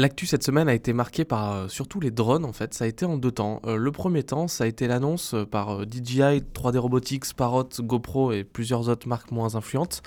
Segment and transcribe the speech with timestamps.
[0.00, 2.88] L'actu cette semaine a été marquée par euh, surtout les drones en fait, ça a
[2.88, 3.60] été en deux temps.
[3.66, 8.32] Euh, le premier temps, ça a été l'annonce euh, par DJI, 3D Robotics, Parrot, GoPro
[8.32, 10.00] et plusieurs autres marques moins influentes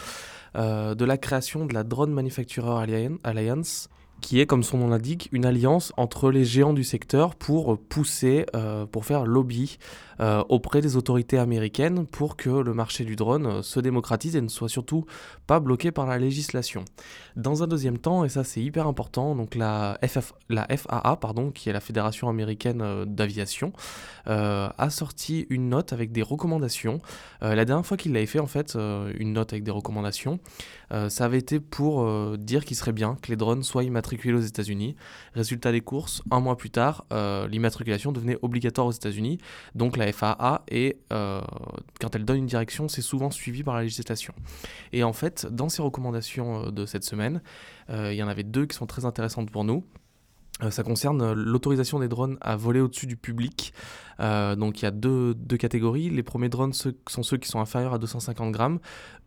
[0.55, 2.83] de la création de la Drone Manufacturer
[3.23, 3.89] Alliance
[4.23, 8.45] qui est, comme son nom l'indique, une alliance entre les géants du secteur pour pousser,
[8.55, 9.77] euh, pour faire lobby
[10.21, 14.41] euh, auprès des autorités américaines pour que le marché du drone euh, se démocratise et
[14.41, 15.05] ne soit surtout
[15.45, 16.85] pas bloqué par la législation.
[17.35, 21.73] Dans un deuxième temps, et ça c'est hyper important, donc la, FAA, pardon, qui est
[21.73, 23.73] la Fédération américaine d'aviation,
[24.25, 27.01] a sorti une note avec des recommandations.
[27.41, 28.77] la dernière fois qu'il l'avait fait, en fait,
[29.17, 30.39] une note avec des recommandations,
[30.91, 34.95] ça avait été pour dire qu'il serait bien que les drones soient immatriculés aux États-Unis.
[35.33, 39.39] Résultat des courses, un mois plus tard, euh, l'immatriculation devenait obligatoire aux États-Unis.
[39.75, 41.41] Donc la FAA, et euh,
[41.99, 44.33] quand elle donne une direction, c'est souvent suivi par la législation.
[44.91, 47.41] Et en fait, dans ces recommandations euh, de cette semaine,
[47.89, 49.83] il y en avait deux qui sont très intéressantes pour nous.
[50.69, 53.73] Ça concerne l'autorisation des drones à voler au-dessus du public.
[54.19, 56.09] Euh, donc il y a deux, catégories.
[56.09, 58.79] Les premiers drones sont ceux qui sont inférieurs à 250 grammes.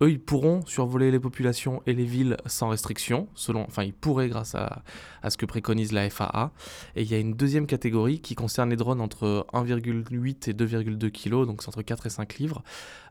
[0.03, 4.29] Eux, ils pourront survoler les populations et les villes sans restriction, selon, enfin ils pourraient
[4.29, 4.83] grâce à,
[5.29, 6.53] ce que préconise la FAA.
[6.95, 11.11] Et il y a une deuxième catégorie qui concerne les drones entre 1,8 et 2,2
[11.11, 12.63] kg, donc c'est entre 4 et 5 livres.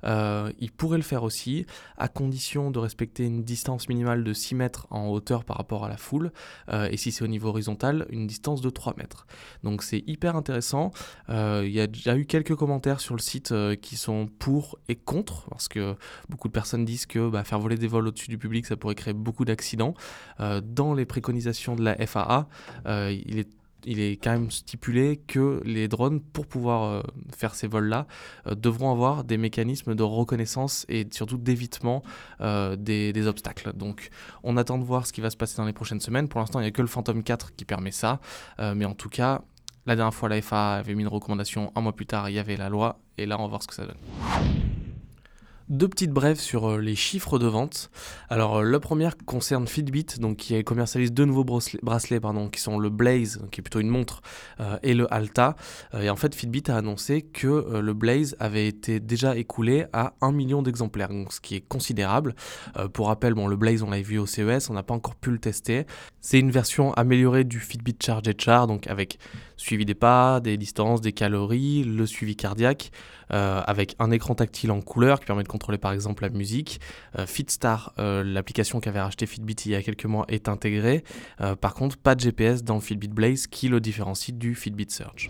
[0.05, 1.65] Euh, ils pourraient le faire aussi,
[1.97, 5.89] à condition de respecter une distance minimale de 6 mètres en hauteur par rapport à
[5.89, 6.31] la foule,
[6.69, 9.27] euh, et si c'est au niveau horizontal, une distance de 3 mètres.
[9.63, 10.91] Donc c'est hyper intéressant.
[11.29, 14.79] Euh, il y a déjà eu quelques commentaires sur le site euh, qui sont pour
[14.87, 15.95] et contre, parce que
[16.29, 18.95] beaucoup de personnes disent que bah, faire voler des vols au-dessus du public, ça pourrait
[18.95, 19.93] créer beaucoup d'accidents.
[20.39, 22.47] Euh, dans les préconisations de la FAA,
[22.85, 23.49] il est
[23.85, 27.03] il est quand même stipulé que les drones, pour pouvoir
[27.35, 28.07] faire ces vols-là,
[28.45, 32.03] devront avoir des mécanismes de reconnaissance et surtout d'évitement
[32.39, 33.73] des, des, obstacles.
[33.73, 34.09] Donc
[34.43, 36.27] on attend de voir ce qui va se passer dans les prochaines semaines.
[36.27, 38.19] Pour l'instant, il n'y a que le Phantom 4 qui permet ça.
[38.59, 39.41] mais en tout cas,
[39.85, 42.39] la dernière fois, la FA avait mis une recommandation, un mois plus tard, il y
[42.39, 44.84] avait la loi, et là, on va voir ce que ça donne.
[45.67, 47.89] Deux petites brèves sur euh, les chiffres de vente.
[48.29, 52.77] Alors, euh, la première concerne Fitbit, donc qui commercialise deux nouveaux bracelets, pardon, qui sont
[52.77, 54.21] le Blaze, qui est plutôt une montre,
[54.59, 55.55] euh, et le Alta.
[55.99, 60.31] et en fait, Fitbit a annoncé que le Blaze avait été déjà écoulé à 1
[60.33, 62.35] million d'exemplaires, ce qui est considérable.
[62.93, 65.31] pour rappel, bon, le Blaze, on l'a vu au CES, on n'a pas encore pu
[65.31, 65.85] le tester.
[66.21, 69.17] C'est une version améliorée du Fitbit Charge Char, donc avec
[69.57, 72.91] suivi des pas, des distances, des calories, le suivi cardiaque,
[73.29, 76.79] avec un écran tactile en couleur qui permet de contrôler par exemple la musique.
[77.17, 81.03] Euh, Fitstar, euh, l'application qu'avait racheté Fitbit il y a quelques mois, est intégrée.
[81.41, 85.29] Euh, par contre, pas de GPS dans le Blaze qui le différencie du Fitbit Search.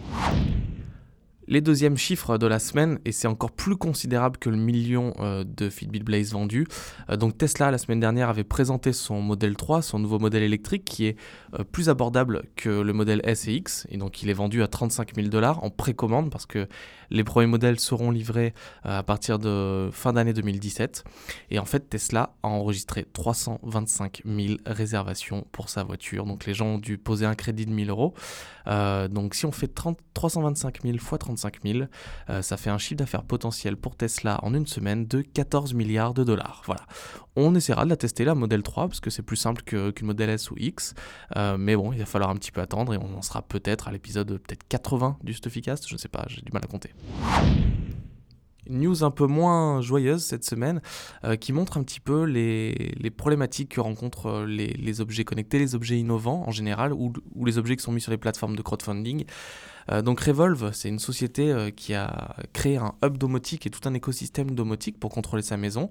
[1.48, 5.44] Les deuxièmes chiffres de la semaine, et c'est encore plus considérable que le million euh,
[5.44, 6.66] de Fitbit Blaze vendus.
[7.12, 10.86] Euh, donc Tesla, la semaine dernière, avait présenté son modèle 3, son nouveau modèle électrique,
[10.86, 11.18] qui est
[11.54, 14.68] euh, plus abordable que le modèle S et X, et donc il est vendu à
[14.68, 16.68] 35 000 dollars en précommande, parce que
[17.12, 21.04] les premiers modèles seront livrés à partir de fin d'année 2017.
[21.52, 26.26] Et en fait, Tesla a enregistré 325 000 réservations pour sa voiture.
[26.26, 28.16] Donc les gens ont dû poser un crédit de 1000 euros.
[28.66, 31.80] donc si on fait 30, 325 000 fois 30 000.
[32.30, 36.14] Euh, ça fait un chiffre d'affaires potentiel pour Tesla en une semaine de 14 milliards
[36.14, 36.62] de dollars.
[36.66, 36.82] Voilà.
[37.36, 40.30] On essaiera de la tester la modèle 3 parce que c'est plus simple qu'une modèle
[40.30, 40.94] S ou X.
[41.36, 43.88] Euh, mais bon, il va falloir un petit peu attendre et on en sera peut-être
[43.88, 45.88] à l'épisode peut-être 80 du Stuffycast.
[45.88, 46.92] Je ne sais pas, j'ai du mal à compter
[48.70, 50.82] news un peu moins joyeuse cette semaine
[51.24, 56.00] euh, qui montre un petit peu les, problématiques que rencontrent les, objets connectés, les objets
[56.00, 57.14] innovants en général ou,
[57.46, 59.26] les objets qui sont mis sur les plateformes de crowdfunding.
[59.92, 63.88] Euh, donc Revolve, c'est une société euh, qui a créé un hub domotique et tout
[63.88, 65.90] un écosystème domotique pour contrôler sa maison.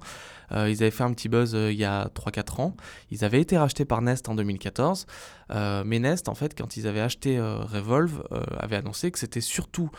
[0.53, 2.77] Euh, ils avaient fait un petit buzz il y a 3-4 ans.
[3.11, 5.07] Ils avaient été rachetés par Nest en 2014.
[5.51, 8.25] mais Nest, en fait, quand ils avaient acheté Revolve,
[8.59, 9.91] avait annoncé que c'était surtout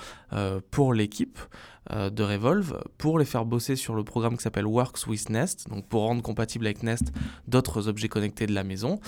[0.71, 1.39] pour l'équipe
[1.91, 5.87] de Revolve pour les faire bosser sur le programme qui s'appelle Works with Nest, donc
[5.87, 7.11] pour rendre compatible avec Nest
[7.47, 8.99] d'autres objets connectés de la maison.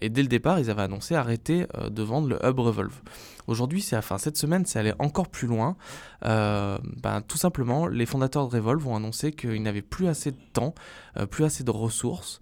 [0.00, 3.00] et dès le départ, ils avaient annoncé arrêter de vendre le hub Revolve.
[3.46, 5.76] Aujourd'hui, c'est enfin cette semaine, c'est aller encore plus loin.
[6.24, 10.40] Euh, ben, tout simplement, les fondateurs de Revolve ont annoncé qu'ils n'avaient plus assez de
[10.52, 10.74] temps,
[11.16, 12.40] euh, plus assez de ressources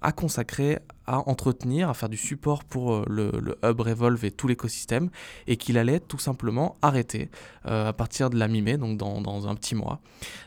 [0.00, 4.46] a consacré à entretenir, à faire du support pour euh, le, hub Revolve et tout
[4.46, 5.10] l'écosystème,
[5.46, 7.28] et qu'il allait tout simplement arrêter
[7.66, 10.00] euh, à partir de la mi-mai, donc dans, un petit mois.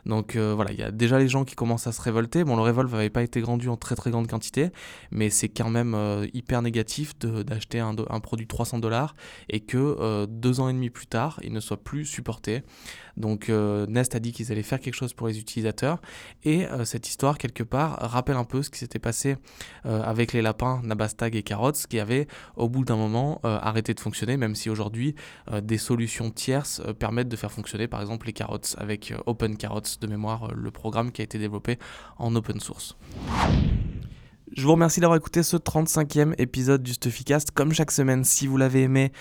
[0.06, 2.44] Donc euh, voilà, il y a déjà les gens qui commencent à se révolter.
[2.44, 4.70] Bon, le Revolve n'avait pas été vendu en très très grande quantité,
[5.12, 5.96] mais c'est quand même
[6.34, 9.16] hyper négatif d'acheter un, un, produit 300 dollars
[9.50, 12.64] et que deux ans et demi plus tard, il ne soit plus supporté.
[13.18, 16.02] Donc Nest a dit qu'ils allaient faire quelque chose pour les utilisateurs,
[16.44, 19.38] et cette histoire, quelque part, rappelle un peu ce qui s'était passé
[19.84, 24.00] avec les lapins, Nabastag et Carrots, qui avaient au bout d'un moment euh, arrêté de
[24.00, 25.16] fonctionner, même si aujourd'hui
[25.52, 29.58] euh, des solutions tierces euh, permettent de faire fonctionner par exemple les Carrots avec Open
[29.58, 31.78] Carrots de mémoire, le programme qui a été développé
[32.18, 32.98] en open source.
[34.56, 37.52] Je vous remercie d'avoir écouté ce 35e épisode du Stuffycast.
[37.52, 39.12] Comme chaque semaine, si vous l'avez aimé,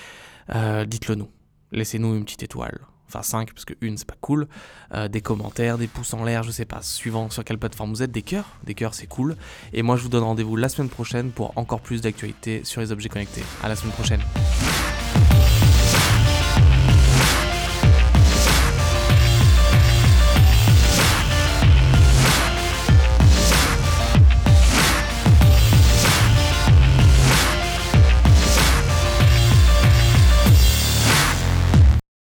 [0.48, 1.30] dites-le nous.
[1.72, 4.48] Laissez-nous une petite étoile enfin 5 parce que une c'est pas cool,
[4.94, 8.02] euh, des commentaires, des pouces en l'air, je sais pas, suivant sur quelle plateforme vous
[8.02, 9.36] êtes, des cœurs, des cœurs c'est cool.
[9.72, 12.92] Et moi je vous donne rendez-vous la semaine prochaine pour encore plus d'actualités sur les
[12.92, 13.44] objets connectés.
[13.62, 14.20] À la semaine prochaine.